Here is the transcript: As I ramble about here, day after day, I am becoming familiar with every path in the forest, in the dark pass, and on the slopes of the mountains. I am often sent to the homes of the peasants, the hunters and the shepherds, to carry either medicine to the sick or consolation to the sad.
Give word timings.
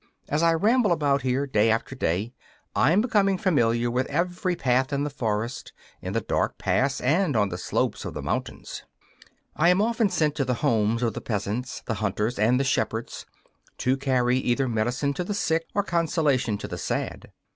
As 0.29 0.41
I 0.41 0.55
ramble 0.55 0.91
about 0.91 1.21
here, 1.21 1.45
day 1.45 1.69
after 1.69 1.93
day, 1.93 2.33
I 2.75 2.91
am 2.91 3.01
becoming 3.01 3.37
familiar 3.37 3.91
with 3.91 4.07
every 4.07 4.55
path 4.55 4.91
in 4.91 5.03
the 5.03 5.11
forest, 5.11 5.73
in 6.01 6.13
the 6.13 6.21
dark 6.21 6.57
pass, 6.57 6.99
and 7.01 7.35
on 7.35 7.49
the 7.49 7.57
slopes 7.59 8.03
of 8.03 8.15
the 8.15 8.21
mountains. 8.23 8.81
I 9.55 9.69
am 9.69 9.79
often 9.79 10.09
sent 10.09 10.33
to 10.37 10.43
the 10.43 10.55
homes 10.65 11.03
of 11.03 11.13
the 11.13 11.21
peasants, 11.21 11.83
the 11.85 11.93
hunters 12.01 12.39
and 12.39 12.59
the 12.59 12.63
shepherds, 12.63 13.27
to 13.77 13.95
carry 13.95 14.39
either 14.39 14.67
medicine 14.67 15.13
to 15.13 15.23
the 15.23 15.35
sick 15.35 15.67
or 15.75 15.83
consolation 15.83 16.57
to 16.57 16.67
the 16.67 16.79
sad. 16.79 17.31